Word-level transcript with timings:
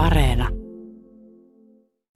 Areena. 0.00 0.48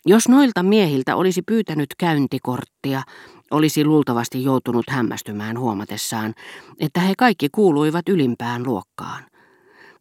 Jos 0.06 0.28
noilta 0.28 0.62
miehiltä 0.62 1.16
olisi 1.16 1.42
pyytänyt 1.42 1.86
käyntikorttia, 1.98 3.02
olisi 3.50 3.84
luultavasti 3.84 4.44
joutunut 4.44 4.84
hämmästymään 4.90 5.58
huomatessaan, 5.58 6.34
että 6.80 7.00
he 7.00 7.14
kaikki 7.18 7.48
kuuluivat 7.48 8.08
ylimpään 8.08 8.66
luokkaan. 8.66 9.24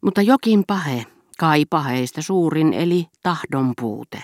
Mutta 0.02 0.22
jokin 0.22 0.62
pahe, 0.66 1.04
kai 1.38 1.64
paheista 1.70 2.22
suurin 2.22 2.72
eli 2.72 3.06
tahdon 3.22 3.72
puute, 3.80 4.22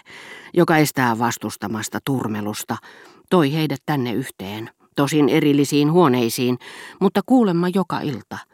joka 0.55 0.77
estää 0.77 1.19
vastustamasta 1.19 1.99
turmelusta, 2.05 2.77
toi 3.31 3.53
heidät 3.53 3.81
tänne 3.87 4.13
yhteen, 4.13 4.71
tosin 4.97 5.29
erillisiin 5.29 5.93
huoneisiin, 5.93 6.59
mutta 7.01 7.21
kuulemma 7.27 7.69
joka 7.69 8.01
ilta– 8.01 8.39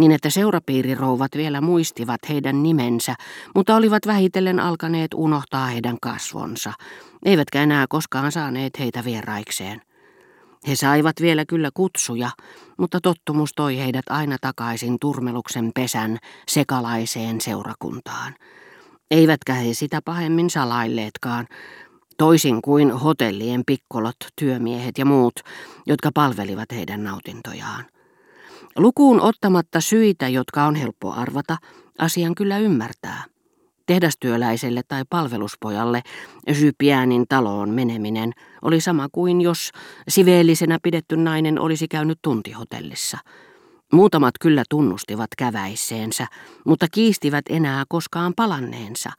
niin 0.00 0.12
että 0.12 0.30
seurapiirirouvat 0.30 1.30
vielä 1.36 1.60
muistivat 1.60 2.20
heidän 2.28 2.62
nimensä, 2.62 3.14
mutta 3.54 3.76
olivat 3.76 4.06
vähitellen 4.06 4.60
alkaneet 4.60 5.14
unohtaa 5.14 5.66
heidän 5.66 5.96
kasvonsa, 6.02 6.72
eivätkä 7.24 7.62
enää 7.62 7.86
koskaan 7.88 8.32
saaneet 8.32 8.78
heitä 8.78 9.04
vieraikseen. 9.04 9.80
He 10.68 10.76
saivat 10.76 11.16
vielä 11.20 11.44
kyllä 11.44 11.70
kutsuja, 11.74 12.30
mutta 12.78 12.98
tottumus 13.02 13.50
toi 13.56 13.78
heidät 13.78 14.04
aina 14.10 14.36
takaisin 14.40 14.96
turmeluksen 15.00 15.70
pesän 15.74 16.18
sekalaiseen 16.48 17.40
seurakuntaan. 17.40 18.34
Eivätkä 19.10 19.54
he 19.54 19.74
sitä 19.74 20.00
pahemmin 20.04 20.50
salailleetkaan, 20.50 21.46
toisin 22.18 22.62
kuin 22.62 22.90
hotellien 22.90 23.62
pikkolot, 23.66 24.16
työmiehet 24.36 24.98
ja 24.98 25.04
muut, 25.04 25.40
jotka 25.86 26.10
palvelivat 26.14 26.72
heidän 26.72 27.04
nautintojaan. 27.04 27.84
Lukuun 28.76 29.20
ottamatta 29.20 29.80
syitä, 29.80 30.28
jotka 30.28 30.64
on 30.64 30.74
helppo 30.74 31.12
arvata, 31.12 31.56
asian 31.98 32.34
kyllä 32.34 32.58
ymmärtää. 32.58 33.24
Tehdastyöläiselle 33.86 34.82
tai 34.88 35.02
palveluspojalle 35.10 36.02
Sypiäänin 36.52 37.24
taloon 37.28 37.70
meneminen 37.70 38.32
oli 38.62 38.80
sama 38.80 39.08
kuin 39.12 39.40
jos 39.40 39.70
siveellisenä 40.08 40.78
pidetty 40.82 41.16
nainen 41.16 41.58
olisi 41.58 41.88
käynyt 41.88 42.18
tuntihotellissa– 42.22 43.18
Muutamat 43.92 44.34
kyllä 44.40 44.62
tunnustivat 44.70 45.28
käväisseensä, 45.38 46.26
mutta 46.66 46.86
kiistivät 46.92 47.44
enää 47.48 47.84
koskaan 47.88 48.32
palanneensa, 48.36 49.10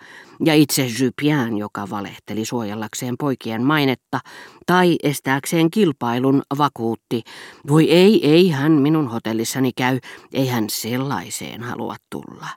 ja 0.45 0.53
itse 0.53 0.87
Jypien, 0.99 1.57
joka 1.57 1.89
valehteli 1.89 2.45
suojellakseen 2.45 3.15
poikien 3.19 3.63
mainetta 3.63 4.19
tai 4.65 4.95
estääkseen 5.03 5.71
kilpailun, 5.71 6.41
vakuutti, 6.57 7.23
voi 7.67 7.91
ei, 7.91 8.31
ei 8.31 8.49
hän 8.49 8.71
minun 8.71 9.07
hotellissani 9.07 9.71
käy, 9.73 9.99
ei 10.33 10.47
hän 10.47 10.65
sellaiseen 10.69 11.63
halua 11.63 11.95
tulla. 12.09 12.47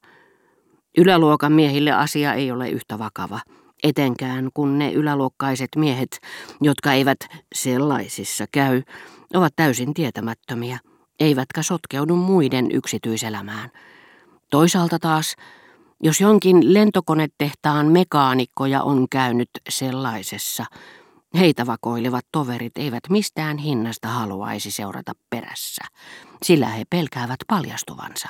Yläluokan 0.99 1.53
miehille 1.53 1.93
asia 1.93 2.35
ei 2.35 2.51
ole 2.51 2.71
yhtä 2.71 2.99
vakava, 2.99 3.41
etenkään 3.83 4.49
kun 4.55 4.79
ne 4.79 4.93
yläluokkaiset 4.93 5.69
miehet, 5.77 6.19
jotka 6.61 6.93
eivät 6.93 7.19
sellaisissa 7.55 8.45
käy, 8.53 8.83
ovat 9.35 9.53
täysin 9.57 9.95
tietämättömiä– 9.95 10.79
eivätkä 11.21 11.63
sotkeudu 11.63 12.17
muiden 12.17 12.71
yksityiselämään. 12.71 13.71
Toisaalta 14.51 14.99
taas, 14.99 15.37
jos 16.03 16.21
jonkin 16.21 16.75
lentokonetehtaan 16.75 17.87
mekaanikkoja 17.87 18.83
on 18.83 19.07
käynyt 19.11 19.51
sellaisessa, 19.69 20.65
heitä 21.39 21.67
vakoilevat 21.67 22.27
toverit 22.33 22.79
eivät 22.79 23.03
mistään 23.11 23.59
hinnasta 23.59 24.09
haluaisi 24.09 24.71
seurata 24.71 25.13
perässä, 25.31 25.85
sillä 26.43 26.67
he 26.67 26.85
pelkäävät 26.91 27.39
paljastuvansa. 27.49 28.29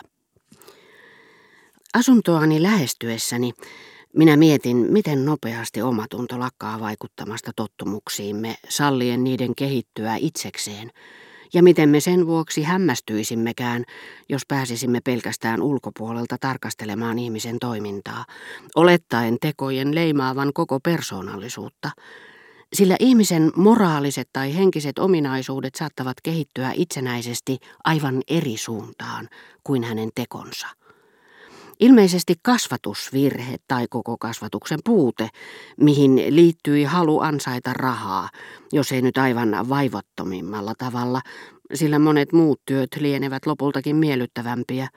Asuntoani 1.95 2.63
lähestyessäni 2.63 3.53
minä 4.17 4.37
mietin, 4.37 4.77
miten 4.77 5.25
nopeasti 5.25 5.83
omatunto 5.83 6.41
lakkaa 6.41 6.81
vaikuttamasta 6.81 7.51
tottumuksiimme, 7.57 8.57
sallien 8.69 9.25
niiden 9.25 9.55
kehittyä 9.55 10.17
itsekseen– 10.17 10.91
ja 11.53 11.63
miten 11.63 11.89
me 11.89 12.01
sen 12.01 12.27
vuoksi 12.27 12.63
hämmästyisimmekään, 12.63 13.85
jos 14.29 14.43
pääsisimme 14.49 15.01
pelkästään 15.01 15.63
ulkopuolelta 15.63 16.37
tarkastelemaan 16.41 17.19
ihmisen 17.19 17.59
toimintaa, 17.59 18.25
olettaen 18.75 19.37
tekojen 19.41 19.95
leimaavan 19.95 20.51
koko 20.55 20.81
persoonallisuutta. 20.81 21.91
Sillä 22.73 22.97
ihmisen 23.01 23.53
moraaliset 23.57 24.29
tai 24.33 24.57
henkiset 24.57 24.99
ominaisuudet 24.99 25.75
saattavat 25.75 26.17
kehittyä 26.23 26.73
itsenäisesti 26.75 27.59
aivan 27.85 28.23
eri 28.29 28.57
suuntaan 28.57 29.29
kuin 29.65 29.85
hänen 29.85 30.11
tekonsa. 30.15 30.67
Ilmeisesti 31.81 32.35
kasvatusvirhe 32.43 33.57
tai 33.69 33.87
koko 33.91 34.17
kasvatuksen 34.19 34.79
puute, 34.85 35.29
mihin 35.81 36.23
liittyi 36.31 36.85
halu 36.85 37.21
ansaita 37.21 37.73
rahaa, 37.73 38.29
jos 38.73 38.93
ei 38.93 39.03
nyt 39.03 39.19
aivan 39.19 39.69
vaivattomimmalla 39.69 40.75
tavalla, 40.79 41.21
sillä 41.75 41.99
monet 41.99 42.33
muut 42.33 42.61
työt 42.67 42.89
lienevät 43.01 43.47
lopultakin 43.47 43.97
miellyttävämpiä. 43.97 44.89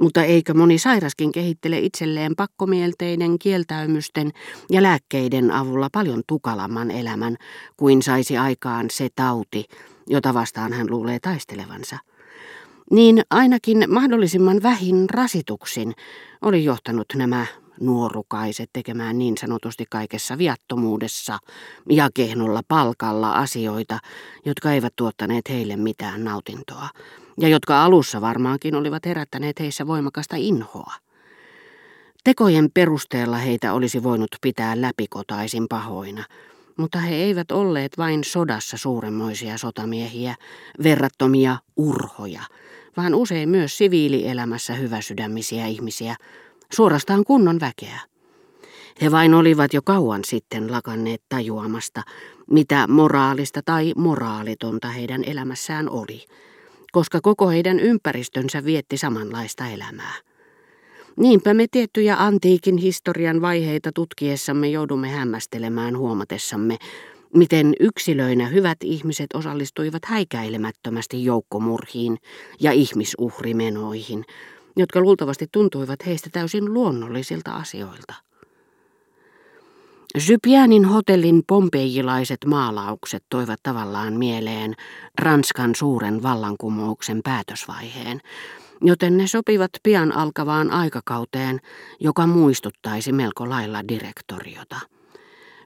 Mutta 0.00 0.22
eikö 0.22 0.54
moni 0.54 0.78
sairaskin 0.78 1.32
kehittele 1.32 1.78
itselleen 1.78 2.36
pakkomielteiden, 2.36 3.38
kieltäymysten 3.38 4.30
ja 4.70 4.82
lääkkeiden 4.82 5.50
avulla 5.50 5.88
paljon 5.92 6.22
tukalamman 6.26 6.90
elämän 6.90 7.36
kuin 7.76 8.02
saisi 8.02 8.38
aikaan 8.38 8.86
se 8.90 9.08
tauti, 9.16 9.64
jota 10.06 10.34
vastaan 10.34 10.72
hän 10.72 10.90
luulee 10.90 11.18
taistelevansa? 11.18 11.98
Niin 12.90 13.22
ainakin 13.30 13.84
mahdollisimman 13.88 14.62
vähin 14.62 15.10
rasituksin 15.10 15.92
oli 16.42 16.64
johtanut 16.64 17.06
nämä 17.14 17.46
nuorukaiset 17.80 18.70
tekemään 18.72 19.18
niin 19.18 19.38
sanotusti 19.38 19.84
kaikessa 19.90 20.38
viattomuudessa 20.38 21.38
ja 21.90 22.08
kehnolla 22.14 22.62
palkalla 22.68 23.32
asioita, 23.32 23.98
jotka 24.44 24.72
eivät 24.72 24.92
tuottaneet 24.96 25.48
heille 25.48 25.76
mitään 25.76 26.24
nautintoa, 26.24 26.88
ja 27.40 27.48
jotka 27.48 27.84
alussa 27.84 28.20
varmaankin 28.20 28.74
olivat 28.74 29.06
herättäneet 29.06 29.60
heissä 29.60 29.86
voimakasta 29.86 30.36
inhoa. 30.36 30.94
Tekojen 32.24 32.70
perusteella 32.74 33.36
heitä 33.36 33.72
olisi 33.72 34.02
voinut 34.02 34.30
pitää 34.40 34.80
läpikotaisin 34.80 35.66
pahoina, 35.68 36.24
mutta 36.76 36.98
he 36.98 37.14
eivät 37.14 37.50
olleet 37.50 37.98
vain 37.98 38.24
sodassa 38.24 38.76
suuremmoisia 38.76 39.58
sotamiehiä, 39.58 40.34
verrattomia 40.82 41.56
urhoja– 41.76 42.42
vaan 42.96 43.14
usein 43.14 43.48
myös 43.48 43.78
siviilielämässä 43.78 44.74
hyväsydämisiä 44.74 45.66
ihmisiä, 45.66 46.16
suorastaan 46.72 47.24
kunnon 47.24 47.60
väkeä. 47.60 48.00
He 49.02 49.10
vain 49.10 49.34
olivat 49.34 49.74
jo 49.74 49.82
kauan 49.82 50.24
sitten 50.24 50.72
lakanneet 50.72 51.22
tajuamasta, 51.28 52.02
mitä 52.50 52.86
moraalista 52.86 53.60
tai 53.64 53.92
moraalitonta 53.96 54.88
heidän 54.88 55.24
elämässään 55.26 55.90
oli, 55.90 56.24
koska 56.92 57.20
koko 57.20 57.48
heidän 57.48 57.80
ympäristönsä 57.80 58.64
vietti 58.64 58.96
samanlaista 58.96 59.66
elämää. 59.66 60.14
Niinpä 61.16 61.54
me 61.54 61.66
tiettyjä 61.70 62.16
antiikin 62.18 62.76
historian 62.76 63.42
vaiheita 63.42 63.92
tutkiessamme 63.92 64.68
joudumme 64.68 65.08
hämmästelemään 65.08 65.98
huomatessamme, 65.98 66.76
miten 67.34 67.74
yksilöinä 67.80 68.46
hyvät 68.46 68.78
ihmiset 68.84 69.26
osallistuivat 69.34 70.04
häikäilemättömästi 70.04 71.24
joukkomurhiin 71.24 72.18
ja 72.60 72.72
ihmisuhrimenoihin, 72.72 74.24
jotka 74.76 75.00
luultavasti 75.00 75.46
tuntuivat 75.52 76.06
heistä 76.06 76.30
täysin 76.32 76.74
luonnollisilta 76.74 77.52
asioilta. 77.52 78.14
Zypianin 80.18 80.84
hotellin 80.84 81.42
pompeijilaiset 81.46 82.38
maalaukset 82.46 83.24
toivat 83.28 83.60
tavallaan 83.62 84.12
mieleen 84.12 84.74
Ranskan 85.18 85.74
suuren 85.74 86.22
vallankumouksen 86.22 87.20
päätösvaiheen, 87.24 88.20
joten 88.82 89.16
ne 89.16 89.26
sopivat 89.26 89.70
pian 89.82 90.16
alkavaan 90.16 90.70
aikakauteen, 90.70 91.60
joka 92.00 92.26
muistuttaisi 92.26 93.12
melko 93.12 93.48
lailla 93.48 93.88
direktoriota. 93.88 94.80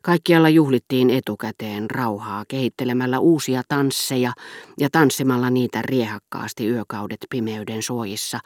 Kaikkialla 0.05 0.49
juhlittiin 0.49 1.11
etukäteen 1.11 1.91
rauhaa 1.91 2.45
kehittelemällä 2.49 3.19
uusia 3.19 3.63
tansseja 3.69 4.33
ja 4.81 4.89
tanssimalla 4.93 5.51
niitä 5.51 5.83
riehakkaasti 5.83 6.69
yökaudet 6.69 7.19
pimeyden 7.31 7.83
suojissa, 7.83 8.39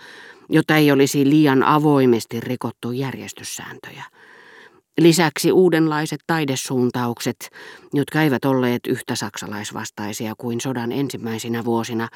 jotta 0.49 0.77
ei 0.77 0.93
olisi 0.93 1.31
liian 1.31 1.63
avoimesti 1.63 2.41
rikottu 2.41 2.93
järjestyssääntöjä. 2.93 4.05
Lisäksi 5.01 5.53
uudenlaiset 5.53 6.21
taidesuuntaukset, 6.27 7.51
jotka 7.93 8.23
eivät 8.23 8.45
olleet 8.45 8.87
yhtä 8.87 9.15
saksalaisvastaisia 9.15 10.35
kuin 10.39 10.61
sodan 10.61 10.93
ensimmäisinä 10.93 11.65
vuosina, 11.65 12.09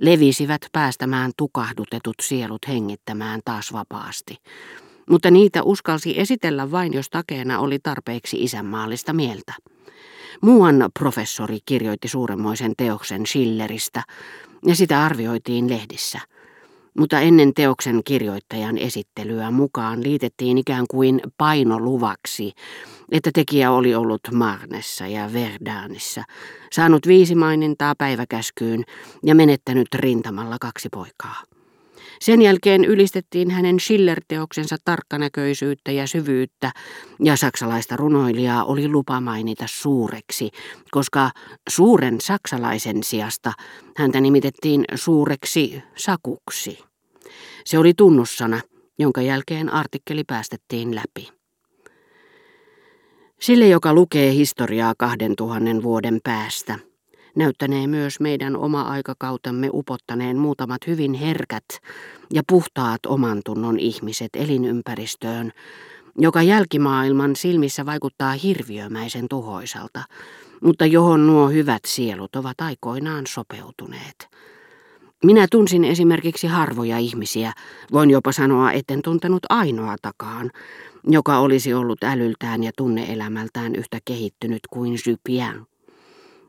levisivät 0.00 0.66
päästämään 0.72 1.32
tukahdutetut 1.36 2.16
sielut 2.22 2.68
hengittämään 2.68 3.40
taas 3.44 3.72
vapaasti 3.72 4.36
mutta 5.08 5.30
niitä 5.30 5.62
uskalsi 5.62 6.20
esitellä 6.20 6.70
vain, 6.70 6.92
jos 6.92 7.10
takeena 7.10 7.58
oli 7.60 7.78
tarpeeksi 7.78 8.42
isänmaallista 8.42 9.12
mieltä. 9.12 9.54
Muuan 10.42 10.88
professori 10.98 11.58
kirjoitti 11.66 12.08
suuremmoisen 12.08 12.72
teoksen 12.76 13.26
Schilleristä, 13.26 14.02
ja 14.66 14.76
sitä 14.76 15.04
arvioitiin 15.04 15.70
lehdissä. 15.70 16.20
mutta 16.98 17.20
ennen 17.20 17.54
teoksen 17.54 18.00
kirjoittajan 18.04 18.78
esittelyä 18.78 19.50
mukaan 19.50 20.02
liitettiin 20.02 20.58
ikään 20.58 20.84
kuin 20.90 21.20
painoluvaksi, 21.38 22.52
että 23.12 23.30
tekijä 23.34 23.70
oli 23.70 23.94
ollut 23.94 24.20
Marnessa 24.32 25.06
ja 25.06 25.32
Verdanissa, 25.32 26.24
saanut 26.72 27.06
viisi 27.06 27.34
mainintaa 27.34 27.94
päiväkäskyyn 27.98 28.84
ja 29.24 29.34
menettänyt 29.34 29.88
rintamalla 29.94 30.56
kaksi 30.60 30.88
poikaa. 30.88 31.42
Sen 32.20 32.42
jälkeen 32.42 32.84
ylistettiin 32.84 33.50
hänen 33.50 33.80
Schiller-teoksensa 33.80 34.76
tarkkanäköisyyttä 34.84 35.92
ja 35.92 36.06
syvyyttä, 36.06 36.72
ja 37.24 37.36
saksalaista 37.36 37.96
runoilijaa 37.96 38.64
oli 38.64 38.88
lupa 38.88 39.20
mainita 39.20 39.64
suureksi, 39.68 40.50
koska 40.90 41.30
suuren 41.68 42.20
saksalaisen 42.20 43.02
sijasta 43.02 43.52
häntä 43.96 44.20
nimitettiin 44.20 44.84
suureksi 44.94 45.82
sakuksi. 45.96 46.78
Se 47.64 47.78
oli 47.78 47.94
tunnussana, 47.94 48.60
jonka 48.98 49.22
jälkeen 49.22 49.72
artikkeli 49.72 50.24
päästettiin 50.24 50.94
läpi. 50.94 51.28
Sille, 53.40 53.68
joka 53.68 53.94
lukee 53.94 54.32
historiaa 54.32 54.94
kahden 54.98 55.36
tuhannen 55.36 55.82
vuoden 55.82 56.20
päästä, 56.24 56.78
näyttänee 57.36 57.86
myös 57.86 58.20
meidän 58.20 58.56
oma 58.56 58.82
aikakautemme 58.82 59.70
upottaneen 59.72 60.38
muutamat 60.38 60.86
hyvin 60.86 61.14
herkät 61.14 61.64
ja 62.32 62.42
puhtaat 62.48 63.06
oman 63.06 63.40
tunnon 63.44 63.78
ihmiset 63.78 64.30
elinympäristöön, 64.34 65.52
joka 66.18 66.42
jälkimaailman 66.42 67.36
silmissä 67.36 67.86
vaikuttaa 67.86 68.32
hirviömäisen 68.32 69.26
tuhoisalta, 69.30 70.02
mutta 70.60 70.86
johon 70.86 71.26
nuo 71.26 71.48
hyvät 71.48 71.82
sielut 71.86 72.36
ovat 72.36 72.60
aikoinaan 72.60 73.26
sopeutuneet. 73.26 74.28
Minä 75.24 75.46
tunsin 75.50 75.84
esimerkiksi 75.84 76.46
harvoja 76.46 76.98
ihmisiä, 76.98 77.52
voin 77.92 78.10
jopa 78.10 78.32
sanoa, 78.32 78.72
etten 78.72 79.02
tuntenut 79.02 79.42
ainoatakaan, 79.48 80.50
joka 81.04 81.38
olisi 81.38 81.74
ollut 81.74 82.04
älyltään 82.04 82.62
ja 82.62 82.70
tunneelämältään 82.76 83.74
yhtä 83.74 83.98
kehittynyt 84.04 84.60
kuin 84.70 84.98
Sypien. 84.98 85.66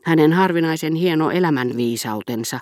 Hänen 0.02 0.32
harvinaisen 0.32 0.94
hieno 0.94 1.30
elämänviisautensa, 1.30 2.58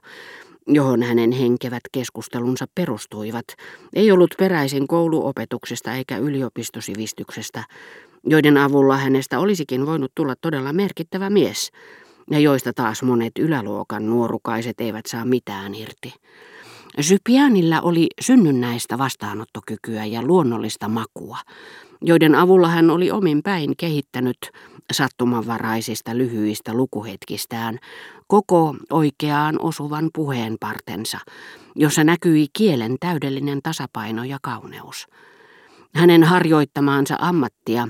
johon 0.66 1.02
hänen 1.02 1.32
henkevät 1.32 1.82
keskustelunsa 1.92 2.66
perustuivat, 2.74 3.44
ei 3.94 4.10
ollut 4.10 4.34
peräisin 4.38 4.88
kouluopetuksesta 4.88 5.94
eikä 5.94 6.16
yliopistosivistyksestä, 6.16 7.64
joiden 8.24 8.56
avulla 8.56 8.96
hänestä 8.96 9.38
olisikin 9.38 9.86
voinut 9.86 10.12
tulla 10.14 10.34
todella 10.40 10.72
merkittävä 10.72 11.30
mies, 11.30 11.70
ja 12.30 12.38
joista 12.38 12.72
taas 12.72 13.02
monet 13.02 13.32
yläluokan 13.38 14.06
nuorukaiset 14.06 14.80
eivät 14.80 15.06
saa 15.06 15.24
mitään 15.24 15.74
irti. 15.74 16.14
Sypianilla 17.00 17.80
oli 17.80 18.06
synnynnäistä 18.20 18.98
vastaanottokykyä 18.98 20.04
ja 20.04 20.22
luonnollista 20.22 20.88
makua, 20.88 21.38
joiden 22.02 22.34
avulla 22.34 22.68
hän 22.68 22.90
oli 22.90 23.10
omin 23.10 23.42
päin 23.42 23.74
kehittänyt 23.76 24.38
sattumanvaraisista 24.92 26.18
lyhyistä 26.18 26.74
lukuhetkistään 26.74 27.78
koko 28.26 28.74
oikeaan 28.90 29.56
osuvan 29.60 30.10
puheenpartensa, 30.14 31.18
jossa 31.74 32.04
näkyi 32.04 32.46
kielen 32.52 32.96
täydellinen 33.00 33.60
tasapaino 33.62 34.24
ja 34.24 34.38
kauneus. 34.42 35.06
Hänen 35.94 36.24
harjoittamaansa 36.24 37.16
ammattia 37.18 37.88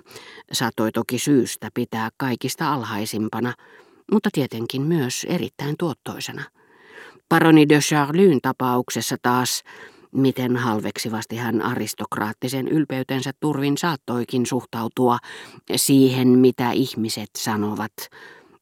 saattoi 0.52 0.92
toki 0.92 1.18
syystä 1.18 1.68
pitää 1.74 2.08
kaikista 2.16 2.72
alhaisimpana, 2.72 3.54
mutta 4.12 4.28
tietenkin 4.32 4.82
myös 4.82 5.26
erittäin 5.28 5.74
tuottoisena. 5.78 6.42
Paroni 7.28 7.68
de 7.68 7.78
Charlyn 7.78 8.38
tapauksessa 8.42 9.16
taas 9.22 9.62
miten 10.12 10.56
halveksivasti 10.56 11.36
hän 11.36 11.62
aristokraattisen 11.62 12.68
ylpeytensä 12.68 13.30
turvin 13.40 13.78
saattoikin 13.78 14.46
suhtautua 14.46 15.18
siihen, 15.76 16.28
mitä 16.28 16.70
ihmiset 16.70 17.30
sanovat. 17.38 17.92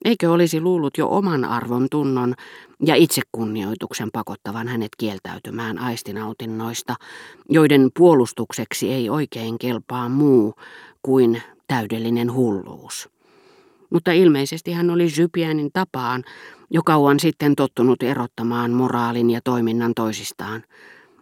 Eikö 0.05 0.33
olisi 0.33 0.61
luullut 0.61 0.99
jo 0.99 1.09
oman 1.09 1.45
arvon 1.45 1.87
tunnon 1.91 2.35
ja 2.87 2.95
itsekunnioituksen 2.95 4.09
pakottavan 4.13 4.69
hänet 4.69 4.91
kieltäytymään 4.99 5.79
aistinautinnoista, 5.79 6.95
joiden 7.49 7.91
puolustukseksi 7.97 8.93
ei 8.93 9.11
oikein 9.11 9.59
kelpaa 9.59 10.09
muu 10.09 10.55
kuin 11.03 11.43
täydellinen 11.69 12.33
hulluus. 12.33 13.09
Mutta 13.91 14.13
ilmeisesti 14.13 14.73
hän 14.73 14.91
oli 14.91 15.09
Zypianin 15.09 15.71
tapaan 15.73 16.25
jo 16.71 16.83
kauan 16.83 17.21
sitten 17.21 17.57
tottunut 17.57 18.03
erottamaan 18.03 18.71
moraalin 18.71 19.31
ja 19.31 19.41
toiminnan 19.45 19.93
toisistaan. 19.97 20.65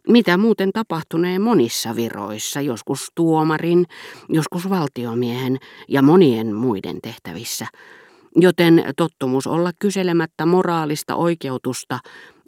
Mitä 0.08 0.36
muuten 0.36 0.70
tapahtunee 0.72 1.38
monissa 1.38 1.96
viroissa, 1.96 2.60
joskus 2.60 3.12
tuomarin, 3.14 3.86
joskus 4.28 4.70
valtiomiehen 4.70 5.58
ja 5.88 6.02
monien 6.02 6.54
muiden 6.54 6.98
tehtävissä. 7.02 7.66
Joten 8.36 8.84
tottumus 8.96 9.46
olla 9.46 9.70
kyselemättä 9.78 10.46
moraalista 10.46 11.14
oikeutusta 11.14 11.98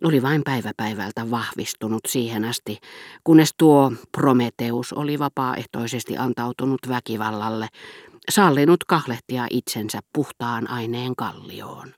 oli 0.05 0.23
vain 0.23 0.43
päivä 0.45 0.73
päivältä 0.77 1.31
vahvistunut 1.31 2.01
siihen 2.09 2.45
asti, 2.45 2.79
kunnes 3.25 3.51
tuo 3.59 3.93
Prometeus 4.13 4.93
oli 4.93 5.19
vapaaehtoisesti 5.19 6.17
antautunut 6.17 6.81
väkivallalle, 6.89 7.69
sallinut 8.31 8.85
kahlehtia 8.85 9.47
itsensä 9.51 10.01
puhtaan 10.13 10.71
aineen 10.71 11.17
kallioon. 11.17 11.95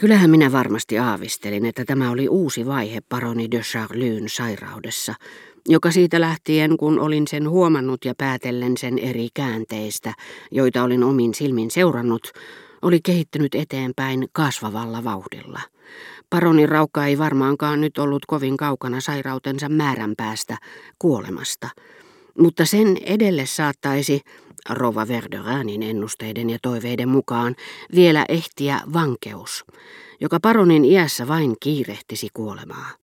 Kyllähän 0.00 0.30
minä 0.30 0.52
varmasti 0.52 0.98
aavistelin, 0.98 1.66
että 1.66 1.84
tämä 1.84 2.10
oli 2.10 2.28
uusi 2.28 2.66
vaihe 2.66 3.00
paroni 3.08 3.50
de 3.50 3.60
Charlyn 3.60 4.28
sairaudessa, 4.28 5.14
joka 5.68 5.90
siitä 5.90 6.20
lähtien, 6.20 6.76
kun 6.76 7.00
olin 7.00 7.28
sen 7.28 7.48
huomannut 7.48 8.04
ja 8.04 8.14
päätellen 8.18 8.76
sen 8.76 8.98
eri 8.98 9.28
käänteistä, 9.34 10.14
joita 10.50 10.82
olin 10.82 11.04
omin 11.04 11.34
silmin 11.34 11.70
seurannut, 11.70 12.32
oli 12.82 13.00
kehittynyt 13.02 13.54
eteenpäin 13.54 14.28
kasvavalla 14.32 15.04
vauhdilla. 15.04 15.60
Paroni 16.30 16.66
Raukka 16.66 17.06
ei 17.06 17.18
varmaankaan 17.18 17.80
nyt 17.80 17.98
ollut 17.98 18.26
kovin 18.26 18.56
kaukana 18.56 19.00
sairautensa 19.00 19.68
määrän 19.68 20.14
päästä 20.16 20.56
kuolemasta, 20.98 21.68
mutta 22.38 22.64
sen 22.64 22.96
edelle 23.06 23.46
saattaisi, 23.46 24.20
Rova 24.70 25.08
Verderanin 25.08 25.82
ennusteiden 25.82 26.50
ja 26.50 26.58
toiveiden 26.62 27.08
mukaan 27.08 27.56
vielä 27.94 28.24
ehtiä 28.28 28.80
vankeus, 28.92 29.64
joka 30.20 30.40
paronin 30.42 30.84
iässä 30.84 31.28
vain 31.28 31.56
kiirehtisi 31.60 32.28
kuolemaa. 32.34 33.07